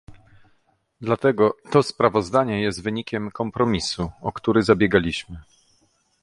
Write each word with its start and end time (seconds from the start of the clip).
Dlatego 1.01 1.57
to 1.71 1.83
sprawozdanie 1.83 2.61
jest 2.61 2.81
wynikiem 2.83 3.31
kompromisu, 3.31 4.11
o 4.21 4.31
który 4.31 4.63
zabiegaliśmy 4.63 5.41